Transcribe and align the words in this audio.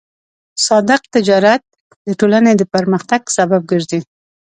صادق 0.67 1.01
تجارت 1.15 1.63
د 2.07 2.09
ټولنې 2.19 2.51
د 2.57 2.61
پرمختګ 2.73 3.21
سبب 3.37 3.61
ګرځي. 3.71 4.01